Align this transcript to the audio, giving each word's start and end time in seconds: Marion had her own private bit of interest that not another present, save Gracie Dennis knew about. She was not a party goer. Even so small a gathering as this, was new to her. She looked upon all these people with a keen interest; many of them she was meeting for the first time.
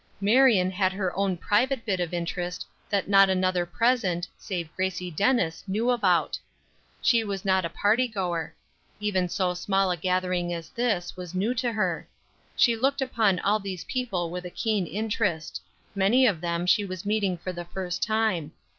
Marion 0.19 0.71
had 0.71 0.91
her 0.93 1.15
own 1.15 1.37
private 1.37 1.85
bit 1.85 1.99
of 1.99 2.11
interest 2.11 2.65
that 2.89 3.07
not 3.07 3.29
another 3.29 3.67
present, 3.67 4.27
save 4.35 4.75
Gracie 4.75 5.11
Dennis 5.11 5.63
knew 5.67 5.91
about. 5.91 6.39
She 7.03 7.23
was 7.23 7.45
not 7.45 7.65
a 7.65 7.69
party 7.69 8.07
goer. 8.07 8.55
Even 8.99 9.29
so 9.29 9.53
small 9.53 9.91
a 9.91 9.97
gathering 9.97 10.51
as 10.51 10.69
this, 10.71 11.15
was 11.15 11.35
new 11.35 11.53
to 11.53 11.71
her. 11.71 12.07
She 12.55 12.75
looked 12.75 13.03
upon 13.03 13.37
all 13.41 13.59
these 13.59 13.83
people 13.83 14.31
with 14.31 14.43
a 14.43 14.49
keen 14.49 14.87
interest; 14.87 15.61
many 15.93 16.25
of 16.25 16.41
them 16.41 16.65
she 16.65 16.83
was 16.83 17.05
meeting 17.05 17.37
for 17.37 17.53
the 17.53 17.65
first 17.65 18.01
time. 18.01 18.53